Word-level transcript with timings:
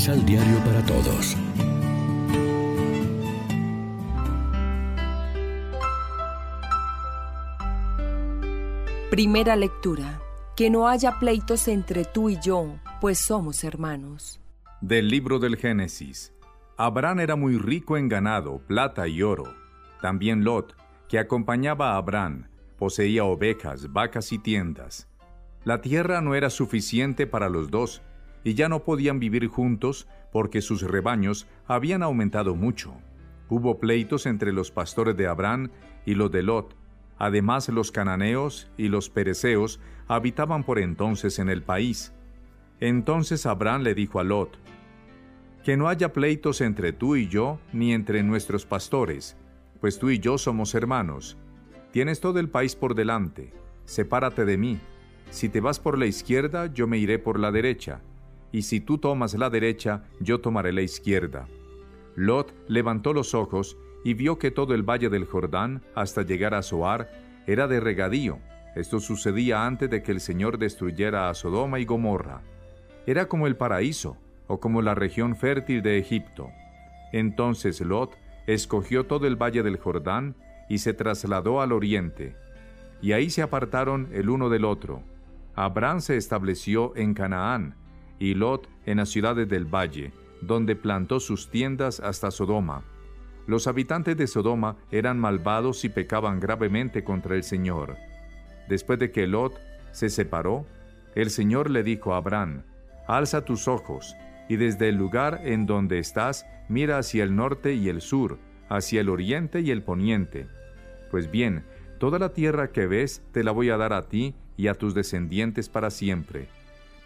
Misal 0.00 0.24
Diario 0.24 0.58
para 0.64 0.82
Todos. 0.86 1.36
Primera 9.10 9.56
lectura. 9.56 10.22
Que 10.56 10.70
no 10.70 10.88
haya 10.88 11.18
pleitos 11.18 11.68
entre 11.68 12.06
tú 12.06 12.30
y 12.30 12.38
yo, 12.40 12.76
pues 13.02 13.18
somos 13.18 13.62
hermanos. 13.62 14.40
Del 14.80 15.08
libro 15.08 15.38
del 15.38 15.58
Génesis. 15.58 16.32
Abraham 16.78 17.20
era 17.20 17.36
muy 17.36 17.58
rico 17.58 17.98
en 17.98 18.08
ganado, 18.08 18.62
plata 18.66 19.06
y 19.06 19.22
oro. 19.22 19.54
También 20.00 20.44
Lot, 20.44 20.76
que 21.10 21.18
acompañaba 21.18 21.92
a 21.92 21.96
Abraham, 21.98 22.48
poseía 22.78 23.24
ovejas, 23.24 23.92
vacas 23.92 24.32
y 24.32 24.38
tiendas. 24.38 25.10
La 25.62 25.82
tierra 25.82 26.22
no 26.22 26.34
era 26.34 26.48
suficiente 26.48 27.26
para 27.26 27.50
los 27.50 27.70
dos, 27.70 28.00
y 28.44 28.54
ya 28.54 28.68
no 28.68 28.84
podían 28.84 29.20
vivir 29.20 29.46
juntos 29.48 30.08
porque 30.32 30.60
sus 30.62 30.82
rebaños 30.82 31.46
habían 31.66 32.02
aumentado 32.02 32.54
mucho. 32.54 32.94
Hubo 33.48 33.78
pleitos 33.78 34.26
entre 34.26 34.52
los 34.52 34.70
pastores 34.70 35.16
de 35.16 35.26
Abraham 35.26 35.70
y 36.06 36.14
los 36.14 36.30
de 36.30 36.42
Lot. 36.42 36.76
Además, 37.18 37.68
los 37.68 37.92
cananeos 37.92 38.70
y 38.78 38.88
los 38.88 39.10
pereceos 39.10 39.80
habitaban 40.08 40.64
por 40.64 40.78
entonces 40.78 41.38
en 41.38 41.48
el 41.48 41.62
país. 41.62 42.14
Entonces 42.78 43.44
Abraham 43.44 43.82
le 43.82 43.94
dijo 43.94 44.20
a 44.20 44.24
Lot, 44.24 44.56
Que 45.64 45.76
no 45.76 45.88
haya 45.88 46.12
pleitos 46.12 46.62
entre 46.62 46.92
tú 46.92 47.16
y 47.16 47.28
yo, 47.28 47.60
ni 47.72 47.92
entre 47.92 48.22
nuestros 48.22 48.64
pastores, 48.64 49.36
pues 49.80 49.98
tú 49.98 50.08
y 50.08 50.18
yo 50.18 50.38
somos 50.38 50.74
hermanos. 50.74 51.36
Tienes 51.90 52.20
todo 52.20 52.38
el 52.38 52.48
país 52.48 52.76
por 52.76 52.94
delante, 52.94 53.52
sepárate 53.84 54.46
de 54.46 54.56
mí. 54.56 54.80
Si 55.28 55.48
te 55.48 55.60
vas 55.60 55.78
por 55.78 55.98
la 55.98 56.06
izquierda, 56.06 56.72
yo 56.72 56.86
me 56.86 56.96
iré 56.96 57.18
por 57.18 57.38
la 57.38 57.50
derecha 57.50 58.00
y 58.52 58.62
si 58.62 58.80
tú 58.80 58.98
tomas 58.98 59.34
la 59.34 59.50
derecha, 59.50 60.04
yo 60.20 60.40
tomaré 60.40 60.72
la 60.72 60.82
izquierda. 60.82 61.46
Lot 62.16 62.54
levantó 62.68 63.12
los 63.12 63.34
ojos 63.34 63.76
y 64.04 64.14
vio 64.14 64.38
que 64.38 64.50
todo 64.50 64.74
el 64.74 64.82
valle 64.82 65.08
del 65.08 65.26
Jordán, 65.26 65.82
hasta 65.94 66.22
llegar 66.22 66.54
a 66.54 66.62
Zoar, 66.62 67.10
era 67.46 67.68
de 67.68 67.80
regadío. 67.80 68.38
Esto 68.74 69.00
sucedía 69.00 69.66
antes 69.66 69.90
de 69.90 70.02
que 70.02 70.12
el 70.12 70.20
Señor 70.20 70.58
destruyera 70.58 71.28
a 71.28 71.34
Sodoma 71.34 71.80
y 71.80 71.84
Gomorra. 71.84 72.42
Era 73.06 73.26
como 73.26 73.46
el 73.46 73.56
paraíso, 73.56 74.16
o 74.46 74.58
como 74.58 74.82
la 74.82 74.94
región 74.94 75.36
fértil 75.36 75.80
de 75.82 75.98
Egipto. 75.98 76.50
Entonces 77.12 77.80
Lot 77.80 78.16
escogió 78.46 79.06
todo 79.06 79.26
el 79.26 79.36
valle 79.36 79.62
del 79.62 79.78
Jordán 79.78 80.34
y 80.68 80.78
se 80.78 80.92
trasladó 80.92 81.60
al 81.60 81.72
oriente. 81.72 82.34
Y 83.00 83.12
ahí 83.12 83.30
se 83.30 83.42
apartaron 83.42 84.08
el 84.12 84.28
uno 84.28 84.48
del 84.48 84.64
otro. 84.64 85.02
Abraham 85.54 86.00
se 86.00 86.16
estableció 86.16 86.96
en 86.96 87.14
Canaán, 87.14 87.76
y 88.20 88.34
Lot 88.34 88.68
en 88.86 88.98
las 88.98 89.08
ciudades 89.08 89.48
del 89.48 89.64
valle, 89.64 90.12
donde 90.42 90.76
plantó 90.76 91.18
sus 91.18 91.50
tiendas 91.50 91.98
hasta 91.98 92.30
Sodoma. 92.30 92.84
Los 93.46 93.66
habitantes 93.66 94.16
de 94.16 94.28
Sodoma 94.28 94.76
eran 94.92 95.18
malvados 95.18 95.84
y 95.84 95.88
pecaban 95.88 96.38
gravemente 96.38 97.02
contra 97.02 97.34
el 97.34 97.42
Señor. 97.42 97.96
Después 98.68 99.00
de 99.00 99.10
que 99.10 99.26
Lot 99.26 99.58
se 99.90 100.10
separó, 100.10 100.66
el 101.16 101.30
Señor 101.30 101.70
le 101.70 101.82
dijo 101.82 102.14
a 102.14 102.18
Abraham, 102.18 102.62
Alza 103.08 103.44
tus 103.44 103.66
ojos, 103.66 104.14
y 104.48 104.56
desde 104.56 104.88
el 104.88 104.96
lugar 104.96 105.40
en 105.42 105.66
donde 105.66 105.98
estás, 105.98 106.46
mira 106.68 106.98
hacia 106.98 107.24
el 107.24 107.34
norte 107.34 107.74
y 107.74 107.88
el 107.88 108.00
sur, 108.00 108.38
hacia 108.68 109.00
el 109.00 109.08
oriente 109.08 109.60
y 109.60 109.70
el 109.72 109.82
poniente. 109.82 110.46
Pues 111.10 111.30
bien, 111.30 111.64
toda 111.98 112.18
la 112.18 112.32
tierra 112.34 112.70
que 112.70 112.86
ves 112.86 113.22
te 113.32 113.42
la 113.42 113.50
voy 113.50 113.70
a 113.70 113.76
dar 113.76 113.92
a 113.92 114.08
ti 114.08 114.34
y 114.56 114.68
a 114.68 114.74
tus 114.74 114.94
descendientes 114.94 115.68
para 115.68 115.90
siempre 115.90 116.48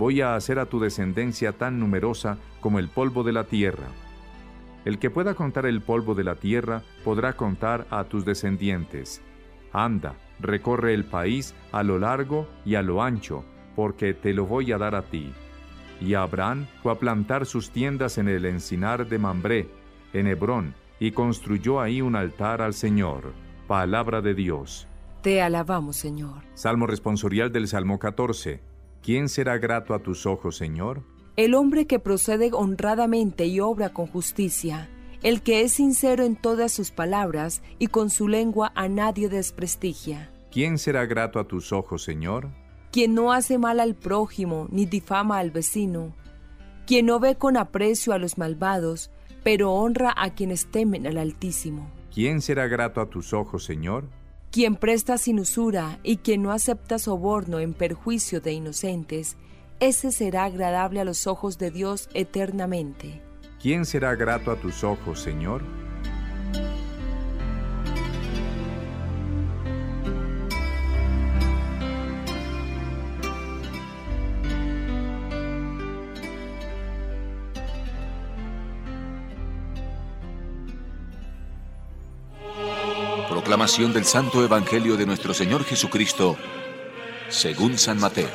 voy 0.00 0.22
a 0.22 0.34
hacer 0.34 0.58
a 0.58 0.64
tu 0.64 0.80
descendencia 0.80 1.52
tan 1.52 1.78
numerosa 1.78 2.38
como 2.62 2.78
el 2.78 2.88
polvo 2.88 3.22
de 3.22 3.32
la 3.32 3.44
tierra. 3.44 3.84
El 4.86 4.98
que 4.98 5.10
pueda 5.10 5.34
contar 5.34 5.66
el 5.66 5.82
polvo 5.82 6.14
de 6.14 6.24
la 6.24 6.36
tierra 6.36 6.82
podrá 7.04 7.34
contar 7.34 7.86
a 7.90 8.04
tus 8.04 8.24
descendientes. 8.24 9.20
Anda, 9.74 10.14
recorre 10.40 10.94
el 10.94 11.04
país 11.04 11.54
a 11.70 11.82
lo 11.82 11.98
largo 11.98 12.48
y 12.64 12.76
a 12.76 12.82
lo 12.82 13.02
ancho, 13.02 13.44
porque 13.76 14.14
te 14.14 14.32
lo 14.32 14.46
voy 14.46 14.72
a 14.72 14.78
dar 14.78 14.94
a 14.94 15.02
ti. 15.02 15.34
Y 16.00 16.14
Abraham 16.14 16.66
fue 16.82 16.92
a 16.92 16.98
plantar 16.98 17.44
sus 17.44 17.68
tiendas 17.68 18.16
en 18.16 18.28
el 18.28 18.46
encinar 18.46 19.06
de 19.06 19.18
Mambré, 19.18 19.68
en 20.14 20.28
Hebrón, 20.28 20.74
y 20.98 21.10
construyó 21.10 21.78
ahí 21.78 22.00
un 22.00 22.16
altar 22.16 22.62
al 22.62 22.72
Señor. 22.72 23.34
Palabra 23.68 24.22
de 24.22 24.32
Dios. 24.32 24.88
Te 25.20 25.42
alabamos, 25.42 25.96
Señor. 25.96 26.40
Salmo 26.54 26.86
responsorial 26.86 27.52
del 27.52 27.68
Salmo 27.68 27.98
14. 27.98 28.69
¿Quién 29.02 29.28
será 29.28 29.58
grato 29.58 29.94
a 29.94 30.00
tus 30.00 30.26
ojos, 30.26 30.56
Señor? 30.56 31.02
El 31.36 31.54
hombre 31.54 31.86
que 31.86 31.98
procede 31.98 32.50
honradamente 32.52 33.46
y 33.46 33.60
obra 33.60 33.90
con 33.90 34.06
justicia, 34.06 34.90
el 35.22 35.42
que 35.42 35.62
es 35.62 35.72
sincero 35.72 36.24
en 36.24 36.36
todas 36.36 36.72
sus 36.72 36.90
palabras 36.90 37.62
y 37.78 37.86
con 37.86 38.10
su 38.10 38.28
lengua 38.28 38.72
a 38.74 38.88
nadie 38.88 39.28
desprestigia. 39.28 40.30
¿Quién 40.50 40.78
será 40.78 41.06
grato 41.06 41.38
a 41.38 41.48
tus 41.48 41.72
ojos, 41.72 42.02
Señor? 42.02 42.48
Quien 42.90 43.14
no 43.14 43.32
hace 43.32 43.56
mal 43.56 43.80
al 43.80 43.94
prójimo 43.94 44.66
ni 44.70 44.84
difama 44.84 45.38
al 45.38 45.50
vecino, 45.50 46.14
quien 46.86 47.06
no 47.06 47.20
ve 47.20 47.36
con 47.36 47.56
aprecio 47.56 48.12
a 48.12 48.18
los 48.18 48.36
malvados, 48.36 49.10
pero 49.44 49.72
honra 49.72 50.12
a 50.16 50.34
quienes 50.34 50.66
temen 50.66 51.06
al 51.06 51.18
Altísimo. 51.18 51.88
¿Quién 52.12 52.40
será 52.40 52.66
grato 52.66 53.00
a 53.00 53.08
tus 53.08 53.32
ojos, 53.32 53.64
Señor? 53.64 54.08
Quien 54.50 54.74
presta 54.74 55.16
sin 55.16 55.38
usura 55.38 56.00
y 56.02 56.16
quien 56.16 56.42
no 56.42 56.50
acepta 56.50 56.98
soborno 56.98 57.60
en 57.60 57.72
perjuicio 57.72 58.40
de 58.40 58.52
inocentes, 58.52 59.36
ese 59.78 60.10
será 60.10 60.44
agradable 60.44 61.00
a 61.00 61.04
los 61.04 61.28
ojos 61.28 61.56
de 61.56 61.70
Dios 61.70 62.08
eternamente. 62.14 63.22
¿Quién 63.62 63.86
será 63.86 64.16
grato 64.16 64.50
a 64.50 64.56
tus 64.56 64.82
ojos, 64.82 65.20
Señor? 65.20 65.62
Proclamación 83.40 83.94
del 83.94 84.04
Santo 84.04 84.44
Evangelio 84.44 84.98
de 84.98 85.06
nuestro 85.06 85.32
Señor 85.32 85.64
Jesucristo, 85.64 86.36
según 87.30 87.78
San 87.78 87.98
Mateo. 87.98 88.28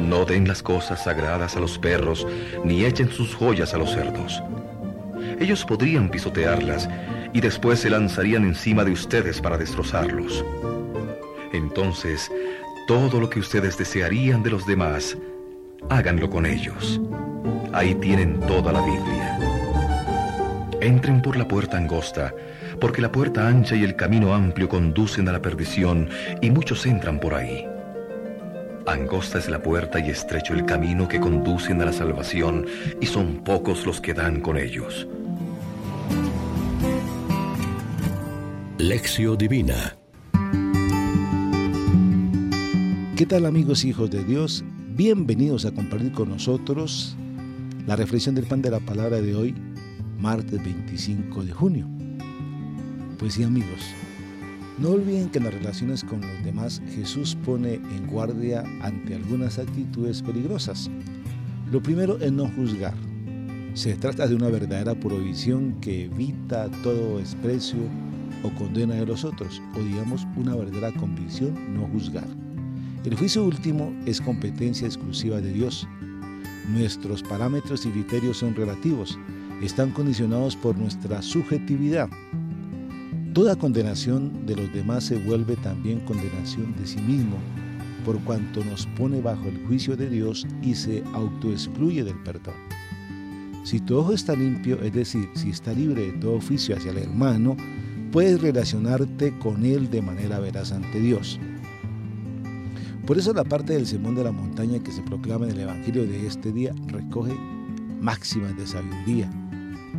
No 0.00 0.24
den 0.24 0.48
las 0.48 0.62
cosas 0.62 1.04
sagradas 1.04 1.56
a 1.56 1.60
los 1.60 1.78
perros, 1.78 2.26
ni 2.64 2.86
echen 2.86 3.10
sus 3.10 3.34
joyas 3.34 3.74
a 3.74 3.76
los 3.76 3.92
cerdos. 3.92 4.42
Ellos 5.38 5.62
podrían 5.66 6.08
pisotearlas 6.08 6.88
y 7.34 7.42
después 7.42 7.80
se 7.80 7.90
lanzarían 7.90 8.44
encima 8.44 8.84
de 8.84 8.92
ustedes 8.92 9.42
para 9.42 9.58
destrozarlos. 9.58 10.42
Entonces, 11.52 12.32
todo 12.88 13.20
lo 13.20 13.28
que 13.28 13.40
ustedes 13.40 13.76
desearían 13.76 14.42
de 14.42 14.50
los 14.52 14.64
demás, 14.64 15.18
háganlo 15.90 16.30
con 16.30 16.46
ellos. 16.46 16.98
Ahí 17.74 17.94
tienen 17.96 18.40
toda 18.40 18.72
la 18.72 18.80
Biblia. 18.80 19.21
Entren 20.82 21.22
por 21.22 21.36
la 21.36 21.46
puerta 21.46 21.76
angosta, 21.76 22.34
porque 22.80 23.00
la 23.00 23.12
puerta 23.12 23.46
ancha 23.46 23.76
y 23.76 23.84
el 23.84 23.94
camino 23.94 24.34
amplio 24.34 24.68
conducen 24.68 25.28
a 25.28 25.32
la 25.32 25.40
perdición, 25.40 26.08
y 26.40 26.50
muchos 26.50 26.84
entran 26.86 27.20
por 27.20 27.34
ahí. 27.34 27.64
Angosta 28.88 29.38
es 29.38 29.48
la 29.48 29.62
puerta 29.62 30.00
y 30.00 30.10
estrecho 30.10 30.54
el 30.54 30.66
camino 30.66 31.06
que 31.06 31.20
conducen 31.20 31.80
a 31.80 31.84
la 31.84 31.92
salvación, 31.92 32.66
y 33.00 33.06
son 33.06 33.44
pocos 33.44 33.86
los 33.86 34.00
que 34.00 34.12
dan 34.12 34.40
con 34.40 34.58
ellos. 34.58 35.06
Lección 38.78 39.38
Divina 39.38 39.96
¿Qué 43.16 43.24
tal 43.24 43.46
amigos 43.46 43.84
hijos 43.84 44.10
de 44.10 44.24
Dios? 44.24 44.64
Bienvenidos 44.96 45.64
a 45.64 45.70
compartir 45.70 46.10
con 46.10 46.30
nosotros 46.30 47.16
la 47.86 47.94
reflexión 47.94 48.34
del 48.34 48.46
pan 48.46 48.62
de 48.62 48.72
la 48.72 48.80
palabra 48.80 49.20
de 49.20 49.36
hoy 49.36 49.54
martes 50.22 50.62
25 50.62 51.42
de 51.42 51.52
junio. 51.52 51.88
Pues 53.18 53.34
sí 53.34 53.42
amigos, 53.42 53.80
no 54.78 54.90
olviden 54.90 55.28
que 55.28 55.38
en 55.38 55.44
las 55.44 55.54
relaciones 55.54 56.04
con 56.04 56.20
los 56.20 56.44
demás 56.44 56.80
Jesús 56.94 57.36
pone 57.44 57.74
en 57.74 58.06
guardia 58.06 58.62
ante 58.82 59.16
algunas 59.16 59.58
actitudes 59.58 60.22
peligrosas. 60.22 60.88
Lo 61.72 61.82
primero 61.82 62.18
es 62.20 62.30
no 62.30 62.46
juzgar. 62.50 62.94
Se 63.74 63.96
trata 63.96 64.28
de 64.28 64.36
una 64.36 64.48
verdadera 64.48 64.94
prohibición 64.94 65.80
que 65.80 66.04
evita 66.04 66.70
todo 66.84 67.18
desprecio 67.18 67.80
o 68.44 68.50
condena 68.50 68.94
de 68.94 69.06
los 69.06 69.24
otros, 69.24 69.60
o 69.74 69.80
digamos 69.80 70.24
una 70.36 70.54
verdadera 70.54 70.92
convicción 70.92 71.74
no 71.74 71.88
juzgar. 71.88 72.28
El 73.04 73.16
juicio 73.16 73.44
último 73.44 73.92
es 74.06 74.20
competencia 74.20 74.86
exclusiva 74.86 75.40
de 75.40 75.52
Dios. 75.52 75.88
Nuestros 76.72 77.24
parámetros 77.24 77.84
y 77.86 77.90
criterios 77.90 78.36
son 78.36 78.54
relativos 78.54 79.18
están 79.60 79.90
condicionados 79.90 80.56
por 80.56 80.76
nuestra 80.76 81.20
subjetividad. 81.22 82.08
Toda 83.34 83.56
condenación 83.56 84.46
de 84.46 84.56
los 84.56 84.72
demás 84.72 85.04
se 85.04 85.16
vuelve 85.16 85.56
también 85.56 86.00
condenación 86.00 86.74
de 86.76 86.86
sí 86.86 87.00
mismo. 87.00 87.36
por 88.04 88.18
cuanto 88.24 88.64
nos 88.64 88.86
pone 88.98 89.20
bajo 89.20 89.46
el 89.46 89.64
juicio 89.66 89.96
de 89.96 90.10
Dios 90.10 90.44
y 90.60 90.74
se 90.74 91.04
autoexcluye 91.14 92.02
del 92.02 92.20
perdón. 92.24 92.54
Si 93.64 93.78
tu 93.78 93.96
ojo 93.96 94.12
está 94.12 94.34
limpio, 94.34 94.82
es 94.82 94.92
decir, 94.92 95.28
si 95.34 95.50
está 95.50 95.72
libre 95.72 96.10
de 96.10 96.12
todo 96.18 96.34
oficio 96.34 96.76
hacia 96.76 96.90
el 96.90 96.98
hermano, 96.98 97.56
puedes 98.10 98.40
relacionarte 98.40 99.38
con 99.38 99.64
él 99.64 99.88
de 99.88 100.02
manera 100.02 100.40
veraz 100.40 100.72
ante 100.72 100.98
Dios. 100.98 101.38
Por 103.06 103.18
eso 103.18 103.32
la 103.32 103.44
parte 103.44 103.72
del 103.72 103.86
sermón 103.86 104.14
de 104.14 104.24
la 104.24 104.32
montaña 104.32 104.82
que 104.82 104.92
se 104.92 105.02
proclama 105.02 105.46
en 105.46 105.52
el 105.52 105.60
Evangelio 105.60 106.06
de 106.06 106.26
este 106.26 106.52
día 106.52 106.74
recoge 106.88 107.32
máximas 108.00 108.56
de 108.56 108.66
sabiduría, 108.66 109.30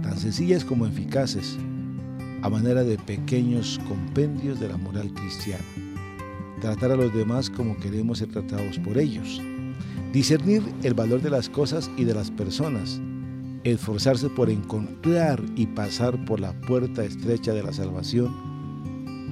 tan 0.03 0.17
sencillas 0.19 0.63
como 0.63 0.85
eficaces, 0.85 1.57
a 2.44 2.50
manera 2.50 2.83
de 2.83 2.97
pequeños 2.97 3.79
compendios 3.88 4.59
de 4.59 4.67
la 4.67 4.77
moral 4.77 5.11
cristiana. 5.13 5.63
Tratar 6.61 6.91
a 6.91 6.95
los 6.95 7.13
demás 7.13 7.50
como 7.50 7.77
queremos 7.77 8.19
ser 8.19 8.29
tratados 8.29 8.77
por 8.79 8.97
ellos. 8.97 9.41
Discernir 10.11 10.61
el 10.83 10.94
valor 10.94 11.21
de 11.21 11.29
las 11.29 11.50
cosas 11.50 11.89
y 11.97 12.03
de 12.03 12.13
las 12.13 12.29
personas. 12.29 13.01
Esforzarse 13.63 14.29
por 14.29 14.50
encontrar 14.50 15.41
y 15.55 15.65
pasar 15.67 16.23
por 16.25 16.39
la 16.39 16.53
puerta 16.61 17.03
estrecha 17.03 17.53
de 17.53 17.63
la 17.63 17.73
salvación. 17.73 18.33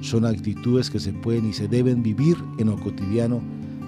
Son 0.00 0.24
actitudes 0.24 0.90
que 0.90 0.98
se 0.98 1.12
pueden 1.12 1.48
y 1.48 1.52
se 1.52 1.68
deben 1.68 2.02
vivir 2.02 2.36
en 2.58 2.68
lo 2.68 2.76
cotidiano 2.80 3.40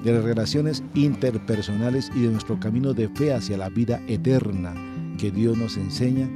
de 0.05 0.13
las 0.13 0.23
relaciones 0.23 0.83
interpersonales 0.95 2.11
y 2.15 2.21
de 2.21 2.29
nuestro 2.29 2.61
camino 2.61 2.93
de 2.93 3.09
fe 3.09 3.33
hacia 3.33 3.57
la 3.57 3.71
vida 3.71 4.01
eterna 4.07 4.75
que 5.19 5.31
Dios 5.31 5.57
nos 5.57 5.77
enseña 5.77 6.29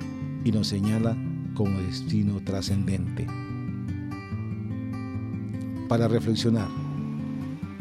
y 0.45 0.53
nos 0.53 0.69
señala 0.69 1.17
como 1.55 1.81
destino 1.81 2.41
trascendente. 2.45 3.27
Para 5.89 6.07
reflexionar, 6.07 6.69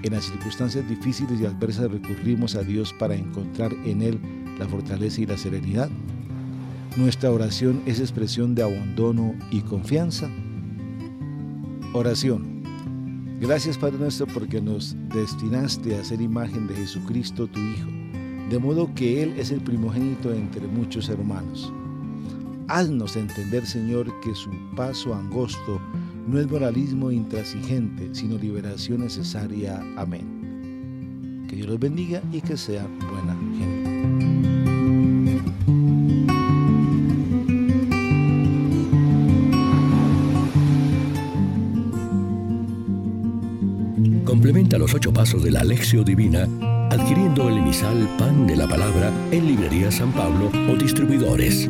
en 0.04 0.14
las 0.14 0.26
circunstancias 0.26 0.88
difíciles 0.88 1.42
y 1.42 1.46
adversas 1.46 1.92
recurrimos 1.92 2.56
a 2.56 2.64
Dios 2.64 2.94
para 2.94 3.16
encontrar 3.16 3.74
en 3.86 4.02
Él 4.02 4.20
la 4.58 4.68
fortaleza 4.68 5.22
y 5.22 5.26
la 5.26 5.38
serenidad. 5.38 5.90
Nuestra 6.96 7.32
oración 7.32 7.82
es 7.86 8.00
expresión 8.00 8.56
de 8.56 8.64
abandono 8.64 9.36
y 9.52 9.62
confianza. 9.62 10.30
Oración. 11.94 12.64
Gracias 13.40 13.78
Padre 13.78 14.00
nuestro 14.00 14.26
porque 14.28 14.62
nos 14.62 14.96
destinaste 15.14 15.96
a 15.96 16.04
ser 16.04 16.22
imagen 16.22 16.68
de 16.68 16.76
Jesucristo 16.76 17.48
tu 17.48 17.60
Hijo, 17.60 17.90
de 18.50 18.58
modo 18.58 18.94
que 18.96 19.22
Él 19.22 19.36
es 19.38 19.52
el 19.52 19.62
primogénito 19.62 20.34
entre 20.34 20.66
muchos 20.68 21.10
hermanos. 21.10 21.72
Haznos 22.70 23.16
entender, 23.16 23.66
Señor, 23.66 24.08
que 24.20 24.36
su 24.36 24.52
paso 24.76 25.16
angosto 25.16 25.80
no 26.28 26.38
es 26.40 26.52
moralismo 26.52 27.12
intransigente, 27.12 28.10
sino 28.14 28.38
liberación 28.38 29.00
necesaria. 29.02 29.82
Amén. 29.96 31.46
Que 31.50 31.56
Dios 31.56 31.70
los 31.70 31.80
bendiga 31.80 32.22
y 32.34 32.42
que 32.42 32.58
sea 32.58 32.86
buena 33.10 33.36
gente. 33.58 33.88
Complementa 44.26 44.78
los 44.78 44.94
ocho 44.94 45.14
pasos 45.14 45.42
de 45.42 45.52
la 45.52 45.62
Alexio 45.62 46.04
Divina 46.04 46.48
adquiriendo 46.90 47.50
el 47.50 47.58
emisal 47.58 48.08
Pan 48.18 48.48
de 48.48 48.56
la 48.56 48.68
Palabra 48.68 49.12
en 49.32 49.48
Librería 49.48 49.92
San 49.92 50.12
Pablo 50.12 50.52
o 50.70 50.76
Distribuidores. 50.76 51.70